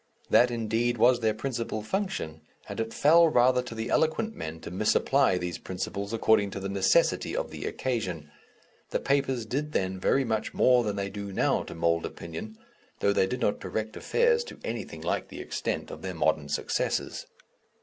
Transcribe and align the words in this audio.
That 0.31 0.49
indeed 0.49 0.97
was 0.97 1.19
their 1.19 1.35
principal 1.35 1.83
function, 1.83 2.41
and 2.67 2.79
it 2.79 2.91
fell 2.91 3.27
rather 3.29 3.61
to 3.61 3.75
the 3.75 3.91
eloquent 3.91 4.33
men 4.35 4.59
to 4.61 4.71
misapply 4.71 5.37
these 5.37 5.59
principles 5.59 6.11
according 6.11 6.49
to 6.49 6.59
the 6.59 6.69
necessity 6.69 7.35
of 7.37 7.51
the 7.51 7.65
occasion. 7.65 8.31
The 8.89 8.99
papers 8.99 9.45
did 9.45 9.73
then 9.73 9.99
very 9.99 10.23
much 10.23 10.55
more 10.55 10.83
than 10.83 10.95
they 10.95 11.11
do 11.11 11.31
now 11.31 11.61
to 11.65 11.75
mould 11.75 12.07
opinion, 12.07 12.57
though 12.99 13.13
they 13.13 13.27
did 13.27 13.41
not 13.41 13.59
direct 13.59 13.95
affairs 13.95 14.43
to 14.45 14.57
anything 14.63 15.01
like 15.01 15.27
the 15.27 15.39
extent 15.39 15.91
of 15.91 16.01
their 16.01 16.15
modern 16.15 16.49
successors. 16.49 17.27